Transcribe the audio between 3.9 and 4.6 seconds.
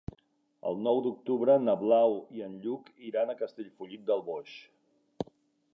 del Boix.